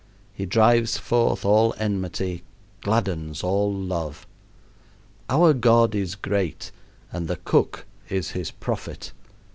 He 0.33 0.47
drives 0.47 0.97
forth 0.97 1.45
all 1.45 1.75
enmity, 1.77 2.41
gladdens 2.81 3.43
all 3.43 3.71
love. 3.71 4.25
Our 5.29 5.53
God 5.53 5.93
is 5.93 6.15
great 6.15 6.71
and 7.13 7.27
the 7.27 7.35
cook 7.37 7.85
is 8.09 8.31
his 8.31 8.49
prophet. 8.49 9.11